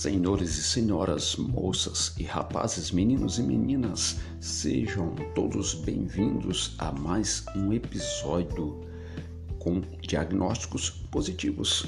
Senhores 0.00 0.56
e 0.56 0.62
senhoras, 0.62 1.36
moças 1.36 2.14
e 2.18 2.22
rapazes, 2.22 2.90
meninos 2.90 3.38
e 3.38 3.42
meninas, 3.42 4.16
sejam 4.40 5.14
todos 5.34 5.74
bem-vindos 5.74 6.74
a 6.78 6.90
mais 6.90 7.44
um 7.54 7.70
episódio 7.70 8.80
com 9.58 9.82
diagnósticos 10.00 10.88
positivos. 10.88 11.84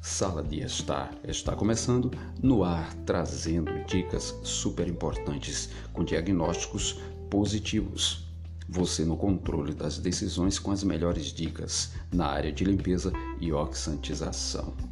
Sala 0.00 0.42
de 0.42 0.58
Estar 0.58 1.16
está 1.22 1.54
começando 1.54 2.10
no 2.42 2.64
ar, 2.64 2.92
trazendo 3.06 3.70
dicas 3.84 4.36
super 4.42 4.88
importantes 4.88 5.68
com 5.92 6.02
diagnósticos 6.02 6.98
positivos. 7.30 8.26
Você 8.68 9.04
no 9.04 9.16
controle 9.16 9.72
das 9.72 10.00
decisões 10.00 10.58
com 10.58 10.72
as 10.72 10.82
melhores 10.82 11.26
dicas 11.26 11.92
na 12.12 12.26
área 12.26 12.50
de 12.50 12.64
limpeza 12.64 13.12
e 13.40 13.52
oxidização. 13.52 14.91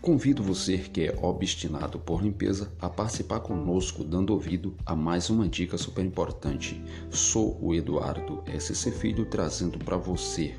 Convido 0.00 0.42
você 0.42 0.78
que 0.78 1.02
é 1.02 1.18
obstinado 1.20 1.98
por 1.98 2.22
limpeza 2.22 2.72
a 2.80 2.88
participar 2.88 3.40
conosco, 3.40 4.02
dando 4.02 4.30
ouvido 4.30 4.74
a 4.86 4.96
mais 4.96 5.28
uma 5.28 5.46
dica 5.46 5.76
super 5.76 6.02
importante. 6.02 6.82
Sou 7.10 7.58
o 7.62 7.74
Eduardo 7.74 8.42
SC 8.58 8.92
Filho 8.92 9.26
trazendo 9.26 9.78
para 9.78 9.98
você 9.98 10.54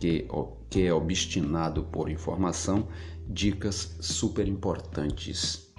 que, 0.00 0.26
que 0.70 0.86
é 0.86 0.94
obstinado 0.94 1.84
por 1.84 2.08
informação 2.08 2.88
dicas 3.28 3.98
super 4.00 4.48
importantes. 4.48 5.70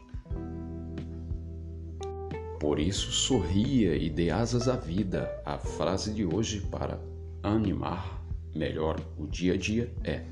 Por 2.60 2.80
isso, 2.80 3.12
sorria 3.12 3.96
e 3.96 4.12
dê 4.12 4.30
asas 4.30 4.68
à 4.68 4.76
vida. 4.76 5.28
A 5.44 5.58
frase 5.58 6.14
de 6.14 6.24
hoje 6.24 6.62
para 6.70 7.02
animar 7.42 8.24
melhor 8.54 9.00
o 9.18 9.26
dia 9.26 9.56
a 9.56 9.58
dia 9.58 9.92
é 10.04 10.24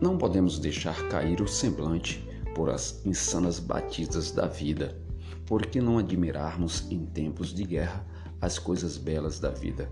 não 0.00 0.18
podemos 0.18 0.58
deixar 0.58 1.08
cair 1.08 1.40
o 1.40 1.48
semblante 1.48 2.26
por 2.54 2.68
as 2.70 3.04
insanas 3.06 3.58
batidas 3.58 4.30
da 4.30 4.46
vida. 4.46 4.96
Por 5.46 5.66
que 5.66 5.80
não 5.80 5.98
admirarmos 5.98 6.90
em 6.90 7.06
tempos 7.06 7.54
de 7.54 7.64
guerra 7.64 8.06
as 8.40 8.58
coisas 8.58 8.98
belas 8.98 9.38
da 9.38 9.50
vida, 9.50 9.90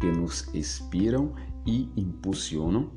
que 0.00 0.06
nos 0.06 0.48
inspiram 0.54 1.34
e 1.66 1.90
impulsionam? 1.96 2.90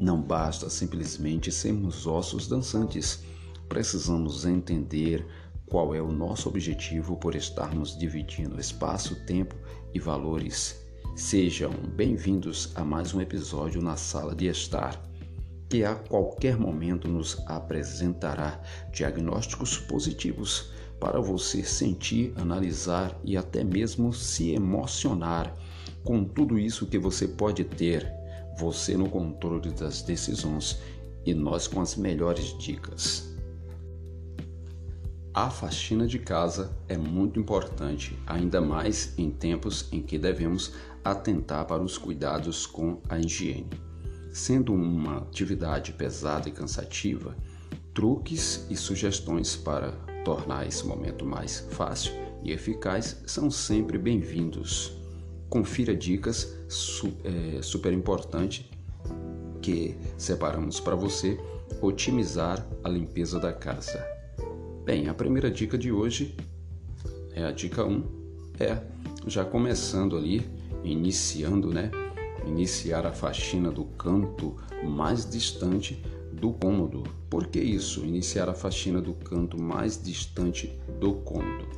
Não 0.00 0.22
basta 0.22 0.70
simplesmente 0.70 1.50
sermos 1.50 2.06
ossos 2.06 2.46
dançantes. 2.46 3.24
Precisamos 3.68 4.46
entender 4.46 5.26
qual 5.66 5.94
é 5.94 6.00
o 6.00 6.12
nosso 6.12 6.48
objetivo 6.48 7.16
por 7.16 7.34
estarmos 7.34 7.98
dividindo 7.98 8.60
espaço, 8.60 9.16
tempo 9.26 9.56
e 9.92 9.98
valores. 9.98 10.80
Sejam 11.16 11.72
bem-vindos 11.96 12.72
a 12.76 12.84
mais 12.84 13.12
um 13.12 13.20
episódio 13.20 13.82
na 13.82 13.96
Sala 13.96 14.36
de 14.36 14.46
Estar 14.46 15.08
que 15.68 15.84
a 15.84 15.94
qualquer 15.94 16.56
momento 16.56 17.08
nos 17.08 17.42
apresentará 17.46 18.60
diagnósticos 18.92 19.76
positivos 19.76 20.70
para 20.98 21.20
você 21.20 21.62
sentir, 21.62 22.32
analisar 22.36 23.16
e 23.22 23.36
até 23.36 23.62
mesmo 23.62 24.12
se 24.12 24.50
emocionar 24.50 25.54
com 26.02 26.24
tudo 26.24 26.58
isso 26.58 26.86
que 26.86 26.98
você 26.98 27.28
pode 27.28 27.64
ter, 27.64 28.10
você 28.58 28.96
no 28.96 29.08
controle 29.08 29.70
das 29.70 30.02
decisões 30.02 30.80
e 31.24 31.34
nós 31.34 31.68
com 31.68 31.80
as 31.80 31.96
melhores 31.96 32.56
dicas. 32.58 33.28
A 35.34 35.50
faxina 35.50 36.06
de 36.06 36.18
casa 36.18 36.76
é 36.88 36.96
muito 36.96 37.38
importante, 37.38 38.18
ainda 38.26 38.60
mais 38.60 39.16
em 39.16 39.30
tempos 39.30 39.86
em 39.92 40.02
que 40.02 40.18
devemos 40.18 40.72
atentar 41.04 41.64
para 41.66 41.82
os 41.82 41.96
cuidados 41.96 42.66
com 42.66 43.00
a 43.08 43.18
higiene. 43.18 43.87
Sendo 44.38 44.72
uma 44.72 45.18
atividade 45.18 45.92
pesada 45.92 46.48
e 46.48 46.52
cansativa, 46.52 47.36
truques 47.92 48.64
e 48.70 48.76
sugestões 48.76 49.56
para 49.56 49.90
tornar 50.24 50.64
esse 50.64 50.86
momento 50.86 51.26
mais 51.26 51.66
fácil 51.72 52.12
e 52.44 52.52
eficaz 52.52 53.20
são 53.26 53.50
sempre 53.50 53.98
bem-vindos. 53.98 54.96
Confira 55.48 55.92
dicas 55.92 56.56
su 56.68 57.12
é, 57.24 57.60
super 57.60 57.92
importantes 57.92 58.64
que 59.60 59.96
separamos 60.16 60.78
para 60.78 60.94
você 60.94 61.36
otimizar 61.82 62.64
a 62.84 62.88
limpeza 62.88 63.40
da 63.40 63.52
casa. 63.52 64.00
Bem, 64.84 65.08
a 65.08 65.14
primeira 65.14 65.50
dica 65.50 65.76
de 65.76 65.90
hoje 65.90 66.36
é 67.32 67.42
a 67.42 67.50
dica 67.50 67.84
1, 67.84 68.04
é 68.60 68.80
já 69.26 69.44
começando 69.44 70.16
ali, 70.16 70.48
iniciando, 70.84 71.74
né? 71.74 71.90
Iniciar 72.48 73.06
a 73.06 73.12
faxina 73.12 73.70
do 73.70 73.84
canto 73.84 74.56
mais 74.84 75.28
distante 75.28 76.02
do 76.32 76.52
cômodo. 76.52 77.04
Por 77.28 77.46
que 77.46 77.60
isso? 77.60 78.04
Iniciar 78.04 78.48
a 78.48 78.54
faxina 78.54 79.00
do 79.00 79.12
canto 79.12 79.60
mais 79.60 80.02
distante 80.02 80.78
do 81.00 81.14
cômodo. 81.14 81.68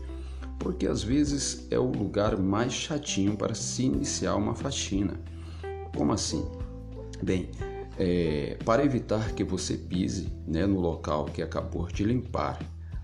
Porque 0.59 0.86
às 0.86 1.03
vezes 1.03 1.66
é 1.70 1.78
o 1.78 1.91
lugar 1.91 2.36
mais 2.38 2.72
chatinho 2.72 3.36
para 3.36 3.54
se 3.54 3.84
iniciar 3.84 4.36
uma 4.36 4.54
faxina. 4.54 5.19
Como 5.97 6.12
assim? 6.12 6.44
Bem, 7.22 7.50
é, 7.98 8.56
para 8.64 8.84
evitar 8.84 9.32
que 9.32 9.42
você 9.42 9.76
pise 9.76 10.32
né, 10.47 10.66
no 10.66 10.78
local 10.78 11.26
que 11.26 11.42
acabou 11.42 11.86
de 11.86 12.04
limpar, 12.04 12.59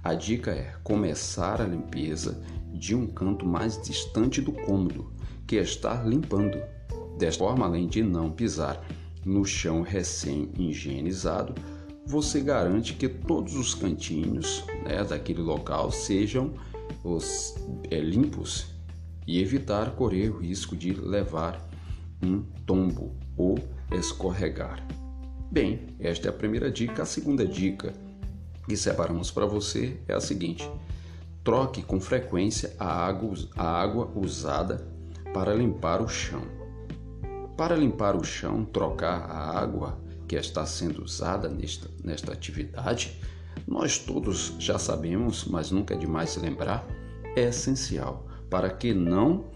a 0.05 0.15
dica 0.15 0.53
é 0.53 0.75
começar 0.84 1.60
a 1.60 1.66
limpeza 1.66 2.41
de 2.72 2.94
um 2.94 3.06
canto 3.06 3.44
mais 3.44 3.81
distante 3.82 4.41
do 4.41 4.53
cômodo 4.53 5.12
que 5.47 5.56
está 5.56 6.03
limpando. 6.03 6.75
Desta 7.16 7.44
forma, 7.44 7.66
além 7.66 7.87
de 7.87 8.03
não 8.03 8.31
pisar 8.31 8.84
no 9.25 9.44
chão 9.44 9.82
recém-higienizado, 9.82 11.54
você 12.06 12.41
garante 12.41 12.94
que 12.94 13.09
todos 13.09 13.56
os 13.56 13.75
cantinhos 13.75 14.65
né, 14.84 15.03
daquele 15.03 15.41
local 15.41 15.91
sejam 15.91 16.55
os, 17.03 17.56
é, 17.91 17.99
limpos 17.99 18.69
e 19.26 19.41
evitar 19.41 19.91
correr 19.97 20.31
o 20.31 20.38
risco 20.38 20.76
de 20.76 20.93
levar 20.93 21.69
um 22.22 22.43
tombo 22.65 23.16
ou 23.37 23.59
escorregar. 23.93 24.87
Bem, 25.50 25.87
esta 25.99 26.28
é 26.28 26.31
a 26.31 26.32
primeira 26.32 26.71
dica. 26.71 27.03
A 27.03 27.06
segunda 27.06 27.47
dica 27.47 27.93
que 28.69 28.76
separamos 28.76 29.31
para 29.31 29.47
você 29.47 29.99
é 30.06 30.15
a 30.15 30.21
seguinte: 30.21 30.69
troque 31.43 31.82
com 31.82 32.00
frequência 32.00 32.75
a 32.78 32.87
água, 32.87 33.34
a 33.56 33.69
água 33.69 34.10
usada 34.15 34.87
para 35.32 35.55
limpar 35.55 36.00
o 36.00 36.09
chão. 36.09 36.56
Para 37.56 37.75
limpar 37.75 38.15
o 38.15 38.22
chão, 38.22 38.67
trocar 38.67 39.31
a 39.31 39.59
água 39.59 39.99
que 40.28 40.37
está 40.37 40.67
sendo 40.67 41.03
usada 41.03 41.49
nesta, 41.49 41.89
nesta 42.05 42.33
atividade, 42.33 43.19
nós 43.67 43.99
todos 43.99 44.55
já 44.59 44.78
sabemos, 44.78 45.47
mas 45.47 45.71
nunca 45.71 45.94
é 45.94 45.97
demais 45.97 46.37
lembrar, 46.37 46.87
é 47.34 47.44
essencial 47.44 48.27
para 48.50 48.69
que 48.69 48.93
não 48.93 49.47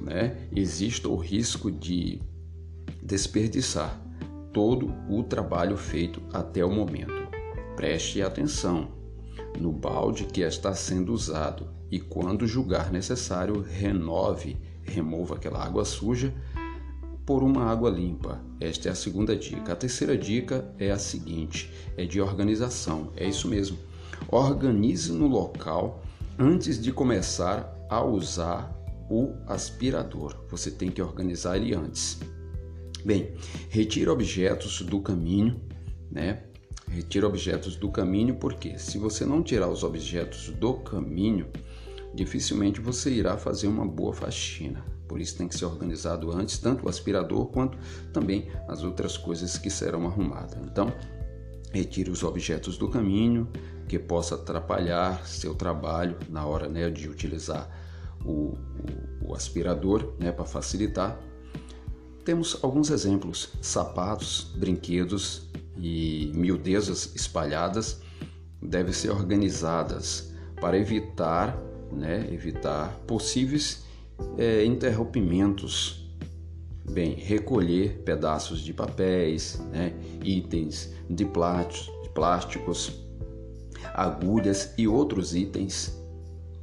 né, 0.00 0.48
exista 0.54 1.08
o 1.08 1.16
risco 1.16 1.70
de 1.70 2.20
desperdiçar 3.00 4.00
todo 4.52 4.92
o 5.08 5.22
trabalho 5.22 5.76
feito 5.76 6.20
até 6.32 6.64
o 6.64 6.70
momento. 6.70 7.28
Preste 7.76 8.20
atenção 8.20 8.92
no 9.58 9.70
balde 9.72 10.24
que 10.24 10.40
está 10.40 10.74
sendo 10.74 11.12
usado 11.12 11.68
e, 11.90 12.00
quando 12.00 12.46
julgar 12.46 12.90
necessário, 12.90 13.60
renove, 13.62 14.56
remova 14.82 15.36
aquela 15.36 15.64
água 15.64 15.84
suja 15.84 16.34
por 17.26 17.42
uma 17.42 17.64
água 17.64 17.90
limpa. 17.90 18.40
Esta 18.60 18.88
é 18.88 18.92
a 18.92 18.94
segunda 18.94 19.36
dica. 19.36 19.72
A 19.72 19.76
terceira 19.76 20.16
dica 20.16 20.70
é 20.78 20.90
a 20.90 20.98
seguinte: 20.98 21.72
é 21.96 22.04
de 22.04 22.20
organização. 22.20 23.12
É 23.16 23.26
isso 23.26 23.48
mesmo. 23.48 23.78
Organize 24.28 25.12
no 25.12 25.26
local 25.26 26.02
antes 26.38 26.80
de 26.80 26.92
começar 26.92 27.74
a 27.88 28.02
usar 28.04 28.74
o 29.10 29.34
aspirador. 29.46 30.36
Você 30.50 30.70
tem 30.70 30.90
que 30.90 31.02
organizar 31.02 31.56
ele 31.56 31.74
antes. 31.74 32.18
Bem, 33.04 33.34
retire 33.68 34.08
objetos 34.08 34.80
do 34.80 35.00
caminho, 35.00 35.60
né? 36.10 36.44
Retire 36.88 37.24
objetos 37.24 37.76
do 37.76 37.90
caminho 37.90 38.36
porque 38.36 38.78
se 38.78 38.98
você 38.98 39.24
não 39.24 39.42
tirar 39.42 39.68
os 39.68 39.82
objetos 39.82 40.48
do 40.48 40.74
caminho, 40.74 41.46
dificilmente 42.14 42.80
você 42.80 43.10
irá 43.10 43.36
fazer 43.36 43.66
uma 43.66 43.86
boa 43.86 44.12
faxina. 44.12 44.93
Por 45.08 45.20
isso 45.20 45.36
tem 45.36 45.46
que 45.46 45.56
ser 45.56 45.66
organizado 45.66 46.32
antes, 46.32 46.58
tanto 46.58 46.86
o 46.86 46.88
aspirador 46.88 47.46
quanto 47.46 47.78
também 48.12 48.50
as 48.68 48.82
outras 48.82 49.16
coisas 49.16 49.58
que 49.58 49.70
serão 49.70 50.06
arrumadas. 50.06 50.58
Então, 50.64 50.92
retire 51.72 52.10
os 52.10 52.22
objetos 52.22 52.78
do 52.78 52.88
caminho 52.88 53.48
que 53.88 53.98
possa 53.98 54.36
atrapalhar 54.36 55.26
seu 55.26 55.54
trabalho 55.54 56.16
na 56.30 56.46
hora 56.46 56.68
né, 56.68 56.88
de 56.88 57.08
utilizar 57.08 57.68
o, 58.24 58.56
o, 59.22 59.28
o 59.30 59.34
aspirador 59.34 60.14
né, 60.18 60.32
para 60.32 60.44
facilitar. 60.44 61.18
Temos 62.24 62.58
alguns 62.62 62.90
exemplos: 62.90 63.50
sapatos, 63.60 64.52
brinquedos 64.56 65.48
e 65.76 66.32
miudezas 66.34 67.14
espalhadas 67.14 68.00
devem 68.62 68.92
ser 68.92 69.10
organizadas 69.10 70.32
para 70.60 70.78
evitar, 70.78 71.58
né, 71.92 72.26
evitar 72.32 72.96
possíveis 73.06 73.83
é, 74.38 74.64
interrompimentos. 74.64 76.02
Bem, 76.90 77.14
recolher 77.14 78.02
pedaços 78.04 78.60
de 78.60 78.74
papéis, 78.74 79.58
né, 79.72 79.94
itens 80.22 80.92
de, 81.08 81.24
plástico, 81.24 82.08
plásticos, 82.10 82.92
agulhas 83.94 84.74
e 84.76 84.86
outros 84.86 85.34
itens 85.34 85.98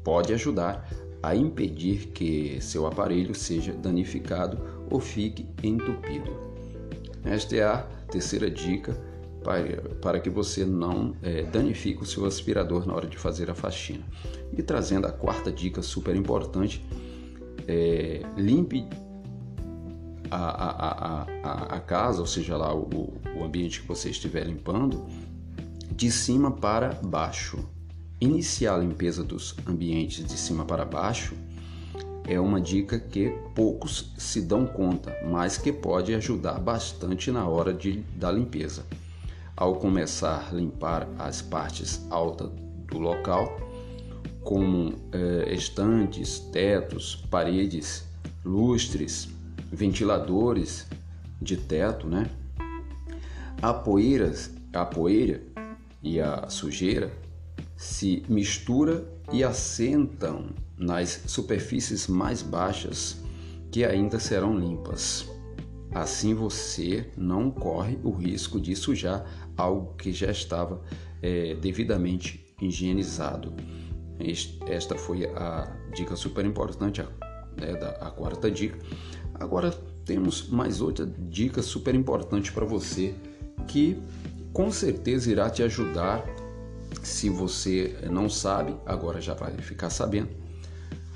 pode 0.04 0.34
ajudar 0.34 0.88
a 1.24 1.36
impedir 1.36 2.08
que 2.08 2.60
seu 2.62 2.88
aparelho 2.88 3.36
seja 3.36 3.74
danificado 3.74 4.60
ou 4.90 5.00
fique 5.00 5.48
entupido. 5.64 6.32
Esta 7.24 7.56
é 7.56 7.64
a 7.64 7.78
terceira 8.12 8.50
dica 8.50 8.98
para, 9.44 9.82
para 10.02 10.20
que 10.20 10.30
você 10.30 10.66
não 10.66 11.16
é, 11.22 11.44
danifique 11.44 12.02
o 12.02 12.06
seu 12.06 12.26
aspirador 12.26 12.88
na 12.88 12.94
hora 12.94 13.08
de 13.08 13.18
fazer 13.18 13.50
a 13.50 13.56
faxina. 13.56 14.04
E 14.56 14.62
trazendo 14.64 15.08
a 15.08 15.12
quarta 15.12 15.52
dica 15.52 15.82
super 15.82 16.16
importante, 16.16 16.84
é, 17.68 18.22
limpe 18.38 18.88
a, 20.30 20.38
a, 20.38 21.22
a, 21.44 21.76
a, 21.76 21.80
casa, 21.80 22.22
ou 22.22 22.28
seja 22.28 22.56
lá 22.56 22.74
o, 22.74 23.14
o 23.36 23.44
ambiente 23.44 23.82
que 23.82 23.88
você 23.88 24.10
estiver 24.10 24.46
limpando, 24.46 25.06
de 25.92 26.10
cima 26.10 26.52
para 26.52 26.94
baixo. 27.04 27.60
Iniciar 28.20 28.76
a 28.76 28.78
limpeza 28.78 29.24
dos 29.24 29.56
ambientes 29.68 30.26
de 30.26 30.38
cima 30.38 30.64
para 30.64 30.86
baixo 30.86 31.36
é 32.28 32.40
uma 32.40 32.62
dica 32.62 33.00
que 33.00 33.30
poucos 33.56 34.14
se 34.18 34.42
dão 34.42 34.66
conta, 34.66 35.16
mas 35.28 35.58
que 35.58 35.74
pode 35.74 36.14
ajudar 36.14 36.60
bastante 36.60 37.32
na 37.32 37.48
hora 37.48 37.74
de, 37.74 38.02
da 38.16 38.32
limpeza. 38.32 38.86
Ao 39.56 39.76
começar 39.76 40.50
a 40.50 40.56
limpar 40.56 41.08
as 41.18 41.42
partes 41.42 42.06
altas 42.10 42.50
do 42.88 43.00
local, 43.00 43.71
como 44.44 44.94
eh, 45.12 45.54
estantes, 45.54 46.40
tetos, 46.40 47.16
paredes, 47.30 48.04
lustres, 48.44 49.30
ventiladores 49.72 50.88
de 51.42 51.58
teto, 51.58 52.08
né? 52.08 52.30
A 53.62 53.74
poeira, 53.74 54.34
a 54.74 54.86
poeira 54.86 55.42
e 56.02 56.20
a 56.20 56.50
sujeira 56.50 57.12
se 57.78 58.24
mistura 58.28 59.06
e 59.32 59.44
assentam 59.44 60.50
nas 60.78 61.24
superfícies 61.28 62.08
mais 62.08 62.42
baixas 62.42 63.22
que 63.72 63.86
ainda 63.86 64.20
serão 64.20 64.58
limpas. 64.58 65.28
Assim 65.94 66.34
você 66.34 67.10
não 67.18 67.52
corre 67.52 68.00
o 68.04 68.12
risco 68.12 68.60
de 68.60 68.76
sujar 68.76 69.26
algo 69.58 69.94
que 69.96 70.12
já 70.12 70.32
estava 70.32 70.82
é, 71.22 71.56
devidamente 71.56 72.56
higienizado. 72.62 73.54
Esta 74.68 74.96
foi 74.96 75.26
a 75.26 75.76
dica 75.94 76.16
super 76.16 76.46
importante, 76.46 77.02
a, 77.02 77.08
né, 77.60 77.74
da, 77.74 77.90
a 77.92 78.12
quarta 78.12 78.50
dica. 78.50 78.78
Agora 79.34 79.72
temos 80.06 80.50
mais 80.50 80.82
outra 80.82 81.06
dica 81.06 81.62
super 81.62 81.96
importante 81.96 82.52
para 82.52 82.66
você 82.66 83.16
que 83.68 83.98
com 84.54 84.72
certeza 84.72 85.32
irá 85.32 85.50
te 85.50 85.64
ajudar 85.64 86.24
se 87.02 87.30
você 87.30 87.98
não 88.12 88.30
sabe, 88.30 88.76
agora 88.86 89.20
já 89.22 89.34
vai 89.34 89.56
ficar 89.58 89.90
sabendo. 89.90 90.30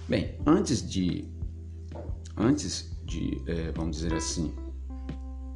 Bem, 0.08 0.36
antes 0.46 0.88
de, 0.88 1.26
antes 2.38 2.92
de, 3.04 3.42
é, 3.46 3.72
vamos 3.72 3.98
dizer 3.98 4.14
assim, 4.14 4.54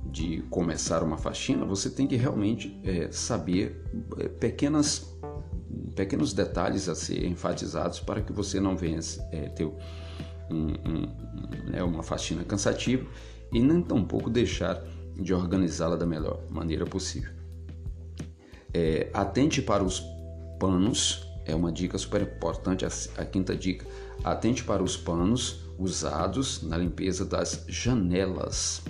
de 0.06 0.42
começar 0.50 1.03
uma 1.03 1.18
faxina, 1.18 1.65
você 1.65 1.89
tem 1.89 2.07
que 2.07 2.15
realmente 2.15 2.80
é, 2.83 3.12
saber 3.12 3.83
é, 4.18 4.27
pequenas, 4.27 5.15
pequenos 6.00 6.31
detalhes 6.31 6.88
a 6.88 6.96
ser 6.96 7.25
enfatizados 7.25 8.00
para 8.00 8.22
que 8.22 8.31
você 8.31 8.57
não 8.57 8.78
venha 8.78 9.01
é, 9.34 9.50
ter 9.50 9.66
um, 9.66 9.75
um, 10.50 11.69
né, 11.69 11.84
uma 11.84 12.01
faxina 12.01 12.42
cansativa 12.46 13.06
e 13.51 13.60
nem 13.60 13.81
tampouco 13.81 14.30
deixar 14.30 14.81
de 15.13 15.34
organizá-la 15.34 15.98
da 15.98 16.06
melhor 16.06 16.42
maneira 16.50 16.86
possível. 16.86 17.34
É, 18.74 19.10
atente 19.13 19.62
para 19.62 19.84
os 19.84 20.01
panos, 20.57 21.28
é 21.46 21.54
uma 21.54 21.69
dica 21.69 21.98
super 21.98 22.22
importante, 22.22 22.86
a, 22.86 22.90
a 23.18 23.25
quinta 23.25 23.54
dica. 23.54 23.86
Atente 24.24 24.63
para 24.63 24.81
os 24.81 24.95
panos 24.95 25.66
usados 25.78 26.63
na 26.63 26.78
limpeza 26.78 27.25
das 27.25 27.66
janelas. 27.68 28.81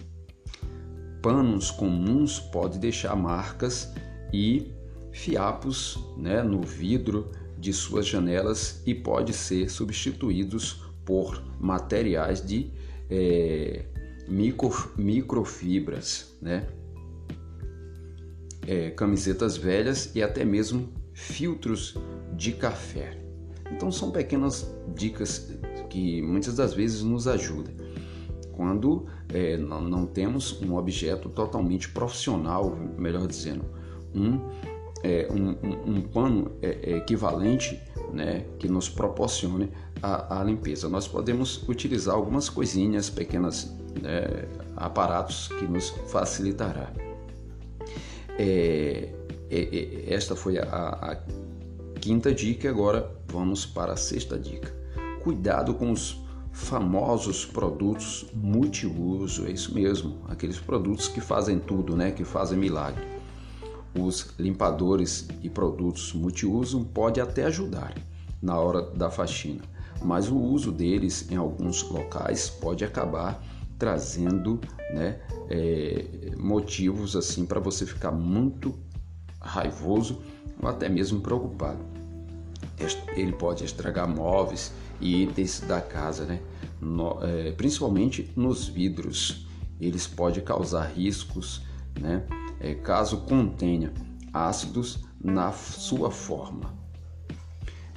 Panos 1.24 1.72
comuns 1.72 2.40
podem 2.40 2.80
deixar 2.80 3.16
marcas 3.16 3.92
e 4.32 4.78
fiapos 5.20 6.00
né, 6.18 6.42
no 6.42 6.62
vidro 6.62 7.30
de 7.58 7.74
suas 7.74 8.08
janelas 8.08 8.82
e 8.86 8.96
pode 8.96 9.34
ser 9.34 9.70
substituídos 9.70 10.82
por 11.04 11.44
materiais 11.60 12.46
de 12.46 12.72
é, 13.10 13.84
micro, 14.30 14.94
microfibras, 14.98 16.38
né? 16.42 16.68
É, 18.66 18.92
camisetas 18.92 19.58
velhas 19.58 20.16
e 20.16 20.22
até 20.24 20.46
mesmo 20.46 20.88
filtros 21.14 21.98
de 22.36 22.54
café. 22.54 23.20
Então 23.72 23.92
são 23.92 24.12
pequenas 24.12 24.74
dicas 24.96 25.52
que 25.90 26.22
muitas 26.22 26.56
das 26.56 26.74
vezes 26.74 27.02
nos 27.02 27.28
ajudam 27.28 27.74
quando 28.54 29.06
é, 29.34 29.58
não, 29.58 29.82
não, 29.82 30.06
temos 30.06 30.62
um 30.62 30.76
objeto 30.76 31.30
totalmente 31.30 31.90
profissional, 31.90 32.76
melhor 32.98 33.26
dizendo, 33.26 33.64
um, 34.14 34.38
é, 35.04 35.28
um, 35.32 35.50
um, 35.66 35.96
um, 35.96 36.02
pano 36.02 36.52
é, 36.62 36.98
equivalente 36.98 37.82
né, 38.14 38.46
que 38.58 38.68
nos 38.68 38.90
proporcione 38.90 39.72
a, 40.02 40.40
a, 40.40 40.44
limpeza. 40.44 40.90
Nós 40.90 41.08
podemos 41.08 41.68
utilizar 41.68 42.16
algumas 42.16 42.50
coisinhas, 42.50 43.10
pequenas 43.10 43.74
né, 44.02 44.48
aparatos 44.76 45.48
que 45.48 45.66
nos 45.66 45.90
facilitará. 45.90 46.92
É, 48.38 49.10
é, 49.50 49.60
é, 49.60 50.14
esta 50.14 50.36
foi 50.36 50.58
a, 50.58 50.64
a 50.64 51.18
quinta 52.00 52.34
dica. 52.34 52.70
Agora 52.70 53.12
vamos 53.28 53.66
para 53.66 53.94
a 53.94 53.98
sexta 53.98 54.38
dica. 54.38 54.74
Cuidado 55.24 55.74
com 55.74 55.92
os 55.92 56.22
famosos 56.52 57.46
produtos 57.46 58.26
multiuso. 58.34 59.46
É 59.46 59.52
isso 59.52 59.74
mesmo, 59.74 60.22
aqueles 60.28 60.60
produtos 60.60 61.08
que 61.08 61.22
fazem 61.22 61.60
tudo, 61.60 61.96
né? 61.96 62.12
Que 62.12 62.24
fazem 62.24 62.58
milagre. 62.58 63.19
Os 63.98 64.34
limpadores 64.38 65.28
e 65.42 65.50
produtos 65.50 66.14
multiuso 66.14 66.86
pode 66.86 67.20
até 67.20 67.46
ajudar 67.46 67.94
na 68.42 68.58
hora 68.58 68.82
da 68.82 69.10
faxina, 69.10 69.62
mas 70.02 70.30
o 70.30 70.38
uso 70.38 70.72
deles 70.72 71.30
em 71.32 71.36
alguns 71.36 71.84
locais 71.90 72.50
pode 72.50 72.86
acabar 72.86 73.44
trazendo 73.78 74.60
né, 74.94 75.20
é, 75.50 76.36
motivos 76.38 77.16
assim 77.16 77.46
para 77.46 77.60
você 77.60 77.86
ficar 77.86 78.12
muito 78.12 78.78
raivoso 79.42 80.22
ou 80.62 80.70
até 80.70 80.90
mesmo 80.90 81.22
preocupado. 81.22 81.80
Ele 83.16 83.34
pode 83.34 83.64
estragar 83.64 84.08
móveis 84.08 84.72
e 85.02 85.24
itens 85.24 85.62
da 85.62 85.82
casa, 85.82 86.26
né? 86.26 86.42
No, 86.80 87.20
é, 87.22 87.52
principalmente 87.52 88.32
nos 88.36 88.68
vidros. 88.68 89.46
Eles 89.80 90.08
podem 90.08 90.44
causar 90.44 90.86
riscos, 90.86 91.62
né? 92.00 92.24
É, 92.60 92.74
caso 92.74 93.22
contenha 93.22 93.94
ácidos 94.34 95.04
na 95.24 95.52
sua 95.52 96.12
forma. 96.12 96.74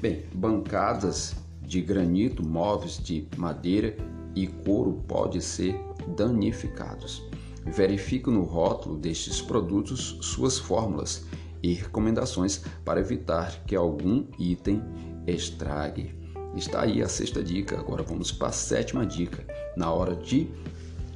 Bem, 0.00 0.24
bancadas 0.34 1.36
de 1.60 1.80
granito, 1.80 2.46
móveis 2.46 2.98
de 2.98 3.28
madeira 3.36 3.96
e 4.34 4.46
couro 4.46 5.02
podem 5.06 5.40
ser 5.40 5.78
danificados. 6.16 7.22
Verifique 7.64 8.28
no 8.28 8.42
rótulo 8.42 8.96
destes 8.96 9.40
produtos 9.40 10.18
suas 10.20 10.58
fórmulas 10.58 11.24
e 11.62 11.74
recomendações 11.74 12.64
para 12.84 13.00
evitar 13.00 13.62
que 13.64 13.76
algum 13.76 14.26
item 14.38 14.82
estrague. 15.26 16.14
Está 16.56 16.82
aí 16.82 17.00
a 17.00 17.08
sexta 17.08 17.42
dica. 17.42 17.78
Agora 17.78 18.02
vamos 18.02 18.32
para 18.32 18.48
a 18.48 18.52
sétima 18.52 19.06
dica. 19.06 19.46
Na 19.76 19.92
hora 19.92 20.16
de 20.16 20.48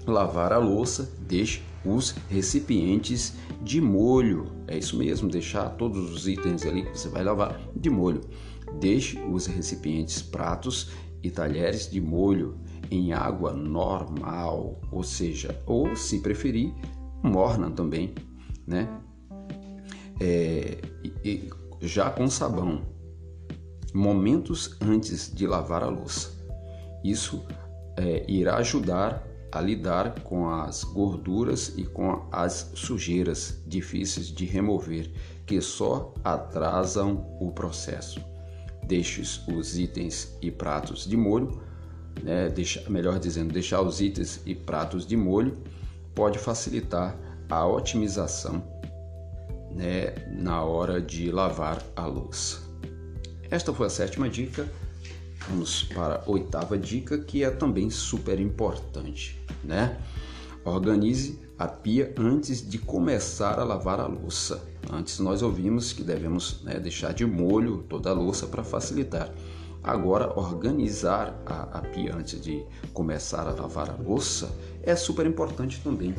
lavar 0.07 0.53
a 0.53 0.59
louça, 0.59 1.11
deixe 1.27 1.61
os 1.87 2.11
recipientes 2.29 3.35
de 3.63 3.81
molho. 3.81 4.47
É 4.67 4.77
isso 4.77 4.97
mesmo, 4.97 5.29
deixar 5.29 5.71
todos 5.71 6.11
os 6.13 6.27
itens 6.27 6.65
ali 6.65 6.85
que 6.85 6.99
você 6.99 7.09
vai 7.09 7.25
lavar 7.25 7.61
de 7.75 7.91
molho. 7.91 8.21
Deixe 8.81 9.19
os 9.21 9.47
recipientes, 9.47 10.23
pratos 10.23 10.91
e 11.23 11.31
talheres 11.31 11.91
de 11.91 12.01
molho 12.01 12.59
em 12.91 13.13
água 13.13 13.53
normal, 13.53 14.81
ou 14.91 15.03
seja, 15.03 15.61
ou 15.67 15.97
se 15.97 16.21
preferir, 16.21 16.73
morna 17.23 17.71
também, 17.71 18.15
né? 18.67 18.89
É, 20.21 20.79
e, 21.25 21.51
já 21.81 22.11
com 22.11 22.29
sabão, 22.29 22.83
momentos 23.93 24.77
antes 24.81 25.35
de 25.35 25.47
lavar 25.47 25.83
a 25.83 25.89
louça. 25.89 26.31
Isso 27.03 27.45
é, 27.97 28.25
irá 28.29 28.57
ajudar 28.57 29.26
a 29.53 29.61
lidar 29.61 30.21
com 30.21 30.49
as 30.49 30.85
gorduras 30.85 31.73
e 31.77 31.85
com 31.85 32.27
as 32.31 32.71
sujeiras 32.75 33.63
difíceis 33.67 34.27
de 34.27 34.45
remover 34.45 35.11
que 35.47 35.61
só 35.61 36.13
atrasam 36.25 37.27
o 37.41 37.51
processo. 37.53 38.21
Deixe 38.87 39.21
os 39.21 39.79
itens 39.79 40.37
e 40.41 40.51
pratos 40.51 41.07
de 41.07 41.17
molho 41.17 41.61
né, 42.23 42.49
deixa, 42.49 42.83
melhor 42.89 43.19
dizendo, 43.19 43.53
deixar 43.53 43.81
os 43.83 44.01
itens 44.01 44.41
e 44.47 44.55
pratos 44.55 45.07
de 45.07 45.17
molho 45.17 45.57
pode 46.15 46.39
facilitar 46.39 47.17
a 47.49 47.67
otimização 47.67 48.63
né, 49.71 50.15
na 50.33 50.63
hora 50.63 51.01
de 51.01 51.31
lavar 51.31 51.83
a 51.95 52.07
louça. 52.07 52.61
Esta 53.51 53.73
foi 53.73 53.87
a 53.87 53.91
sétima 53.91 54.29
dica. 54.29 54.69
Vamos 55.49 55.85
para 55.85 56.23
a 56.27 56.31
oitava 56.31 56.77
dica, 56.77 57.19
que 57.19 57.45
é 57.45 57.51
também 57.51 57.89
super 57.89 58.41
importante, 58.41 59.41
né? 59.63 59.97
Organize 60.65 61.39
a 61.57 61.69
pia 61.69 62.13
antes 62.19 62.69
de 62.69 62.79
começar 62.79 63.59
a 63.61 63.65
lavar 63.65 64.01
a 64.01 64.07
louça. 64.07 64.63
Antes 64.93 65.21
nós 65.21 65.43
ouvimos 65.43 65.93
que 65.93 66.03
devemos 66.03 66.63
né, 66.65 66.81
deixar 66.81 67.15
de 67.15 67.25
molho 67.25 67.85
toda 67.89 68.11
a 68.11 68.13
louça 68.13 68.47
para 68.49 68.65
facilitar. 68.65 69.33
Agora, 69.83 70.37
organizar 70.37 71.41
a, 71.47 71.79
a 71.79 71.81
pia 71.81 72.15
antes 72.17 72.41
de 72.41 72.65
começar 72.93 73.47
a 73.47 73.53
lavar 73.53 73.91
a 73.91 74.03
louça 74.03 74.51
é 74.83 74.97
super 74.97 75.25
importante 75.25 75.81
também. 75.83 76.13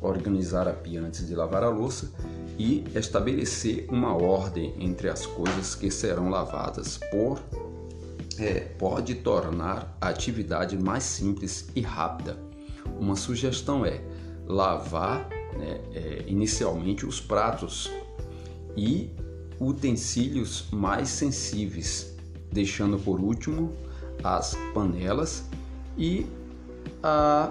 Organizar 0.00 0.66
a 0.66 0.72
pia 0.72 1.00
antes 1.00 1.24
de 1.24 1.34
lavar 1.36 1.62
a 1.62 1.68
louça 1.68 2.10
e 2.58 2.84
estabelecer 2.96 3.86
uma 3.88 4.12
ordem 4.12 4.74
entre 4.80 5.08
as 5.08 5.24
coisas 5.24 5.76
que 5.76 5.88
serão 5.88 6.28
lavadas 6.28 6.98
por 7.12 7.40
é, 8.38 8.60
pode 8.78 9.16
tornar 9.16 9.96
a 10.00 10.08
atividade 10.08 10.76
mais 10.76 11.02
simples 11.02 11.68
e 11.74 11.80
rápida. 11.80 12.36
Uma 12.98 13.16
sugestão 13.16 13.84
é 13.84 14.00
lavar 14.46 15.28
né, 15.56 15.80
é, 15.94 16.24
inicialmente 16.26 17.06
os 17.06 17.20
pratos 17.20 17.90
e 18.76 19.10
utensílios 19.60 20.66
mais 20.72 21.08
sensíveis, 21.08 22.14
deixando 22.50 22.98
por 22.98 23.20
último 23.20 23.72
as 24.22 24.56
panelas 24.74 25.44
e 25.96 26.26
a, 27.02 27.50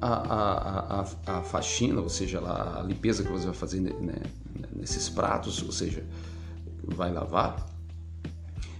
a, 0.00 1.00
a, 1.00 1.06
a, 1.26 1.42
faxina, 1.42 2.00
ou 2.00 2.08
seja, 2.08 2.40
a 2.40 2.82
limpeza 2.82 3.22
que 3.22 3.30
você 3.30 3.46
vai 3.46 3.54
fazer 3.54 3.80
né, 3.80 4.14
nesses 4.74 5.08
pratos, 5.08 5.62
ou 5.62 5.72
seja, 5.72 6.04
vai 6.82 7.12
lavar, 7.12 7.73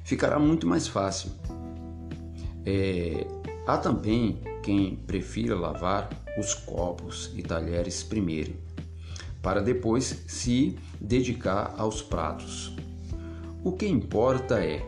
ficará 0.04 0.38
muito 0.38 0.66
mais 0.66 0.86
fácil. 0.86 1.32
É, 2.64 3.26
há 3.66 3.76
também 3.78 4.40
quem 4.62 4.94
prefira 4.94 5.58
lavar 5.58 6.08
os 6.38 6.54
copos 6.54 7.32
e 7.34 7.42
talheres 7.42 8.02
primeiro, 8.02 8.54
para 9.42 9.60
depois 9.60 10.24
se 10.26 10.78
dedicar 11.00 11.74
aos 11.76 12.02
pratos. 12.02 12.76
O 13.62 13.72
que 13.72 13.86
importa 13.86 14.62
é 14.62 14.84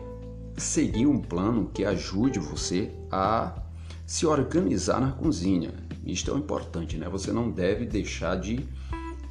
seguir 0.55 1.07
um 1.07 1.19
plano 1.19 1.69
que 1.73 1.83
ajude 1.83 2.39
você 2.39 2.91
a 3.11 3.63
se 4.05 4.25
organizar 4.25 5.01
na 5.01 5.11
cozinha. 5.11 5.73
Isto 6.05 6.33
é 6.33 6.37
importante, 6.37 6.97
né? 6.97 7.09
Você 7.09 7.31
não 7.31 7.51
deve 7.51 7.85
deixar 7.85 8.35
de 8.39 8.65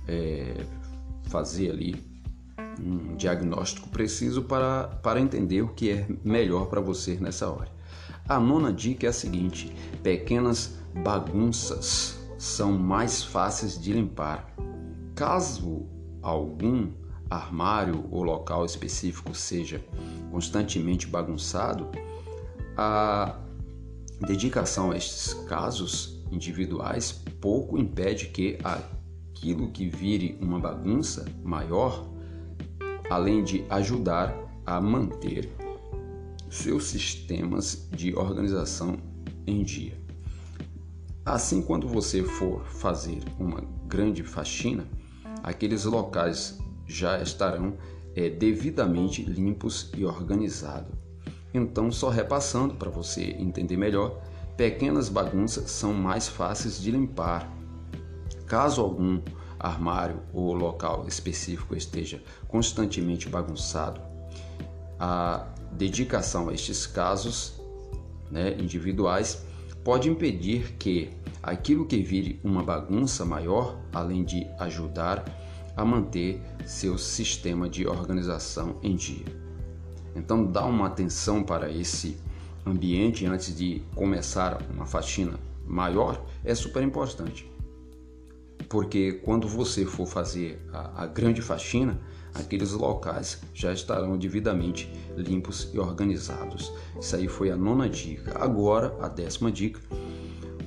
é, 0.06 0.54
fazer 1.24 1.70
ali 1.70 2.15
um 2.80 3.16
diagnóstico 3.16 3.88
preciso 3.88 4.42
para, 4.42 4.88
para 5.02 5.20
entender 5.20 5.62
o 5.62 5.68
que 5.68 5.90
é 5.90 6.06
melhor 6.24 6.66
para 6.66 6.80
você 6.80 7.16
nessa 7.16 7.50
hora. 7.50 7.70
A 8.28 8.40
nona 8.40 8.72
dica 8.72 9.06
é 9.06 9.10
a 9.10 9.12
seguinte: 9.12 9.74
pequenas 10.02 10.76
bagunças 11.04 12.18
são 12.38 12.72
mais 12.72 13.22
fáceis 13.22 13.80
de 13.80 13.92
limpar. 13.92 14.54
Caso 15.14 15.86
algum 16.22 16.90
armário 17.30 18.04
ou 18.10 18.22
local 18.22 18.64
específico 18.64 19.34
seja 19.34 19.84
constantemente 20.30 21.06
bagunçado, 21.06 21.88
a 22.76 23.38
dedicação 24.20 24.90
a 24.90 24.96
estes 24.96 25.34
casos 25.48 26.24
individuais 26.30 27.12
pouco 27.40 27.78
impede 27.78 28.26
que 28.28 28.58
aquilo 28.62 29.70
que 29.70 29.88
vire 29.88 30.38
uma 30.40 30.58
bagunça 30.58 31.24
maior, 31.42 32.08
além 33.10 33.42
de 33.42 33.64
ajudar 33.70 34.34
a 34.64 34.80
manter 34.80 35.50
seus 36.50 36.84
sistemas 36.84 37.88
de 37.92 38.14
organização 38.14 38.96
em 39.46 39.62
dia. 39.62 39.98
Assim, 41.24 41.60
quando 41.60 41.88
você 41.88 42.22
for 42.22 42.64
fazer 42.66 43.20
uma 43.38 43.60
grande 43.86 44.22
faxina, 44.22 44.86
aqueles 45.42 45.84
locais 45.84 46.58
já 46.86 47.20
estarão 47.20 47.76
é, 48.14 48.30
devidamente 48.30 49.22
limpos 49.22 49.90
e 49.96 50.04
organizados. 50.04 50.96
Então, 51.52 51.90
só 51.90 52.08
repassando 52.08 52.74
para 52.74 52.90
você 52.90 53.22
entender 53.38 53.76
melhor, 53.76 54.20
pequenas 54.56 55.08
bagunças 55.08 55.70
são 55.70 55.92
mais 55.92 56.28
fáceis 56.28 56.80
de 56.80 56.90
limpar. 56.90 57.52
Caso 58.46 58.80
algum 58.80 59.20
armário 59.58 60.20
ou 60.32 60.52
local 60.52 61.06
específico 61.06 61.74
esteja 61.76 62.22
constantemente 62.48 63.28
bagunçado, 63.28 64.00
a 64.98 65.46
dedicação 65.72 66.48
a 66.48 66.54
estes 66.54 66.86
casos 66.86 67.60
né, 68.30 68.56
individuais 68.58 69.44
pode 69.84 70.08
impedir 70.08 70.74
que 70.78 71.10
aquilo 71.42 71.86
que 71.86 72.02
vire 72.02 72.40
uma 72.42 72.62
bagunça 72.62 73.24
maior, 73.24 73.78
além 73.92 74.24
de 74.24 74.46
ajudar 74.58 75.24
a 75.76 75.84
manter 75.84 76.40
seu 76.66 76.98
sistema 76.98 77.68
de 77.68 77.86
organização 77.86 78.78
em 78.82 78.96
dia. 78.96 79.26
Então, 80.14 80.44
dá 80.44 80.64
uma 80.64 80.86
atenção 80.86 81.42
para 81.42 81.70
esse 81.70 82.16
ambiente 82.64 83.26
antes 83.26 83.54
de 83.56 83.82
começar 83.94 84.60
uma 84.74 84.86
faxina 84.86 85.38
maior 85.66 86.24
é 86.44 86.54
super 86.54 86.82
importante. 86.82 87.50
Porque 88.68 89.12
quando 89.24 89.48
você 89.48 89.84
for 89.84 90.06
fazer 90.06 90.60
a, 90.72 91.04
a 91.04 91.06
grande 91.06 91.40
faxina, 91.40 92.00
aqueles 92.34 92.72
locais 92.72 93.40
já 93.54 93.72
estarão 93.72 94.16
devidamente 94.18 94.92
limpos 95.16 95.70
e 95.72 95.78
organizados. 95.78 96.72
Isso 97.00 97.16
aí 97.16 97.28
foi 97.28 97.50
a 97.50 97.56
nona 97.56 97.88
dica. 97.88 98.36
Agora, 98.38 98.96
a 99.00 99.08
décima 99.08 99.50
dica: 99.50 99.80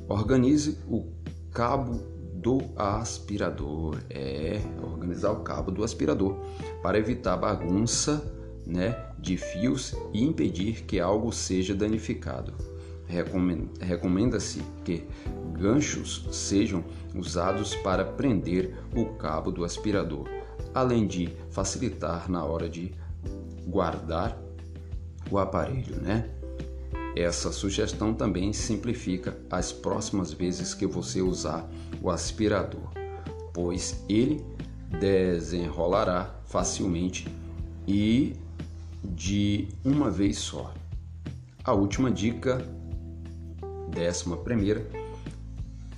organize 0.08 0.80
o 0.88 1.12
cabo 1.52 2.00
do 2.34 2.60
aspirador. 2.76 3.98
É, 4.10 4.62
organizar 4.82 5.32
o 5.32 5.42
cabo 5.42 5.72
do 5.72 5.84
aspirador 5.84 6.38
para 6.82 6.98
evitar 6.98 7.36
bagunça 7.38 8.24
né, 8.66 8.96
de 9.20 9.36
fios 9.36 9.96
e 10.14 10.24
impedir 10.24 10.84
que 10.84 11.00
algo 11.00 11.32
seja 11.32 11.76
danificado. 11.76 12.54
Recomenda-se 13.80 14.62
que 14.86 15.08
ganchos 15.60 16.26
sejam 16.32 16.84
usados 17.14 17.76
para 17.76 18.06
prender 18.06 18.76
o 18.96 19.06
cabo 19.06 19.52
do 19.52 19.66
aspirador 19.66 20.28
além 20.74 21.08
de 21.08 21.30
facilitar 21.50 22.30
na 22.30 22.44
hora 22.44 22.70
de 22.70 22.94
guardar 23.68 24.38
o 25.30 25.38
aparelho, 25.38 26.02
né? 26.02 26.30
Essa 27.16 27.52
sugestão 27.52 28.14
também 28.14 28.54
simplifica 28.54 29.38
as 29.50 29.72
próximas 29.72 30.32
vezes 30.32 30.74
que 30.74 30.86
você 30.86 31.22
usar 31.22 31.68
o 32.02 32.10
aspirador, 32.10 32.90
pois 33.54 34.04
ele 34.08 34.44
desenrolará 35.00 36.36
facilmente 36.46 37.28
e 37.88 38.36
de 39.04 39.68
uma 39.84 40.10
vez 40.10 40.38
só. 40.38 40.74
A 41.64 41.74
última 41.74 42.10
dica, 42.10 42.64
décima 43.90 44.38
primeira, 44.38 44.88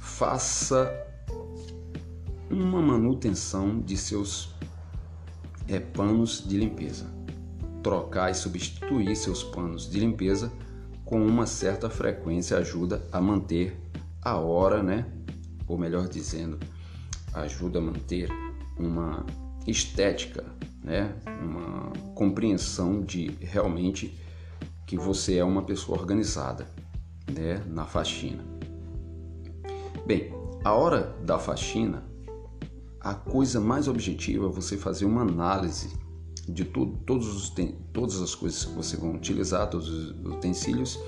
faça 0.02 0.92
uma 2.50 2.82
manutenção 2.82 3.80
de 3.80 3.96
seus 3.96 4.54
é, 5.68 5.80
panos 5.80 6.44
de 6.46 6.58
limpeza. 6.58 7.06
Trocar 7.84 8.32
e 8.32 8.36
substituir 8.36 9.16
seus 9.16 9.44
panos 9.44 9.90
de 9.90 10.00
limpeza 10.00 10.52
com 11.06 11.24
uma 11.26 11.46
certa 11.46 11.90
frequência 11.90 12.58
ajuda 12.58 13.08
a 13.12 13.22
manter 13.22 13.80
a 14.22 14.38
hora, 14.38 14.82
né? 14.82 15.06
Ou 15.68 15.78
melhor 15.78 16.08
dizendo, 16.08 16.60
ajuda 17.34 17.80
a 17.80 17.82
manter 17.82 18.30
uma 18.78 19.26
estética, 19.68 20.44
né? 20.84 21.16
Uma 21.42 21.92
compreensão 22.16 23.02
de 23.02 23.28
realmente 23.40 24.20
que 24.86 24.98
você 24.98 25.38
é 25.38 25.44
uma 25.44 25.62
pessoa 25.62 25.98
organizada, 25.98 26.68
né? 27.32 27.64
Na 27.68 27.86
faxina. 27.86 28.61
Bem, 30.12 30.30
a 30.62 30.74
hora 30.74 31.16
da 31.24 31.40
faxina 31.40 32.04
a 33.00 33.14
coisa 33.14 33.62
mais 33.62 33.88
objetiva 33.88 34.46
é 34.46 34.50
você 34.50 34.76
fazer 34.76 35.06
uma 35.06 35.22
análise 35.22 35.98
de 36.50 36.66
tudo, 36.66 36.98
todos 37.06 37.34
os, 37.34 37.56
todas 37.94 38.22
as 38.22 38.36
coisas 38.36 38.66
que 38.66 38.74
você 38.74 38.98
vai 38.98 39.10
utilizar, 39.10 39.70
todos 39.70 39.88
os 39.88 40.10
utensílios, 40.26 41.00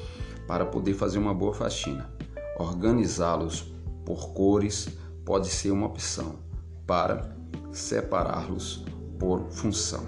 para 0.47 0.65
poder 0.65 0.93
fazer 0.93 1.19
uma 1.19 1.33
boa 1.33 1.53
faxina. 1.53 2.09
Organizá-los 2.57 3.73
por 4.05 4.29
cores 4.29 4.87
pode 5.25 5.49
ser 5.49 5.71
uma 5.71 5.87
opção 5.87 6.39
para 6.87 7.35
separá-los 7.73 8.85
por 9.19 9.49
função. 9.49 10.07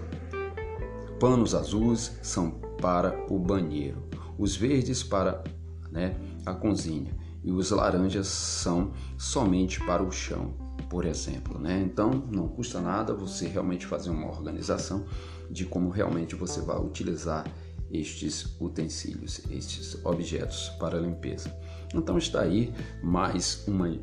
Panos 1.19 1.53
azuis 1.53 2.17
são 2.23 2.49
para 2.81 3.25
o 3.29 3.37
banheiro, 3.37 4.01
os 4.37 4.55
verdes 4.55 5.03
para 5.03 5.43
né, 5.91 6.15
a 6.45 6.53
cozinha 6.53 7.24
e 7.45 7.51
os 7.51 7.69
laranjas 7.69 8.27
são 8.27 8.91
somente 9.15 9.79
para 9.85 10.01
o 10.01 10.11
chão, 10.11 10.55
por 10.89 11.05
exemplo. 11.05 11.59
Né? 11.59 11.79
Então 11.85 12.09
não 12.31 12.47
custa 12.47 12.81
nada 12.81 13.13
você 13.13 13.47
realmente 13.47 13.85
fazer 13.85 14.09
uma 14.09 14.27
organização 14.27 15.05
de 15.49 15.63
como 15.63 15.91
realmente 15.91 16.33
você 16.33 16.59
vai 16.59 16.77
utilizar 16.79 17.45
estes 17.91 18.59
utensílios, 18.59 19.41
estes 19.51 20.03
objetos 20.03 20.69
para 20.79 20.99
limpeza. 20.99 21.55
Então 21.93 22.17
está 22.17 22.41
aí 22.41 22.73
mais 23.03 23.63
uma, 23.67 23.95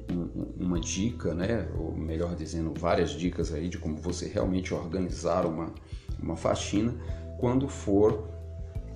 uma 0.56 0.78
dica, 0.78 1.34
né? 1.34 1.68
ou 1.76 1.92
melhor 1.96 2.37
dizendo, 2.37 2.72
várias 2.78 3.11
dicas 3.11 3.52
aí 3.52 3.68
de 3.68 3.76
como 3.76 3.96
você 3.96 4.28
realmente 4.28 4.72
organizar 4.72 5.44
uma, 5.46 5.75
uma 6.22 6.37
faxina 6.37 6.94
quando 7.40 7.66
for 7.66 8.30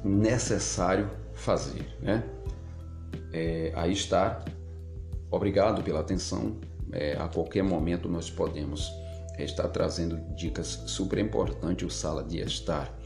necessário 0.05 1.11
fazer. 1.35 1.85
Né? 2.01 2.23
É, 3.33 3.73
aí 3.75 3.93
está. 3.93 4.45
Obrigado 5.31 5.83
pela 5.83 6.01
atenção. 6.01 6.57
É, 6.93 7.17
a 7.19 7.29
qualquer 7.29 7.63
momento 7.63 8.09
nós 8.09 8.31
podemos 8.31 8.91
é, 9.37 9.45
estar 9.45 9.69
trazendo 9.69 10.19
dicas 10.35 10.83
super 10.87 11.19
importantes. 11.19 11.87
O 11.87 11.91
Sala 11.91 12.23
de 12.23 12.41
Estar 12.41 12.97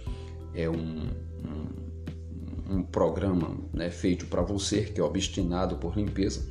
é 0.55 0.69
um, 0.69 1.09
um, 1.45 2.77
um 2.77 2.83
programa 2.83 3.57
né, 3.73 3.91
feito 3.91 4.27
para 4.27 4.43
você 4.43 4.83
que 4.83 5.01
é 5.01 5.05
obstinado 5.05 5.77
por 5.77 5.97
limpeza 5.97 6.47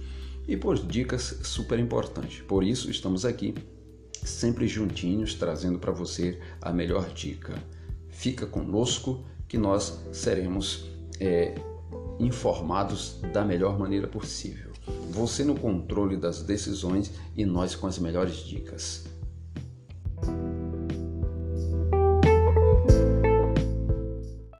e 0.47 0.57
por 0.57 0.77
dicas 0.77 1.39
super 1.43 1.77
importantes. 1.79 2.41
Por 2.41 2.63
isso 2.63 2.89
estamos 2.89 3.25
aqui 3.25 3.53
sempre 4.23 4.67
juntinhos 4.67 5.33
trazendo 5.33 5.79
para 5.79 5.91
você 5.91 6.39
a 6.61 6.73
melhor 6.73 7.09
dica. 7.13 7.53
Fica 8.09 8.45
conosco 8.45 9.23
que 9.47 9.57
nós 9.57 10.03
seremos 10.11 10.89
é, 11.19 11.55
informados 12.19 13.19
da 13.33 13.43
melhor 13.43 13.79
maneira 13.79 14.07
possível. 14.07 14.71
Você 15.11 15.43
no 15.43 15.55
controle 15.55 16.17
das 16.17 16.41
decisões 16.41 17.11
e 17.35 17.45
nós 17.45 17.75
com 17.75 17.87
as 17.87 17.97
melhores 17.97 18.37
dicas. 18.37 19.05